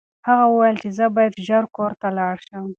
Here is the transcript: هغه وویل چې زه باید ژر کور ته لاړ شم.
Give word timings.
هغه 0.27 0.45
وویل 0.47 0.75
چې 0.83 0.89
زه 0.97 1.05
باید 1.15 1.43
ژر 1.47 1.63
کور 1.75 1.91
ته 2.01 2.07
لاړ 2.17 2.35
شم. 2.47 2.65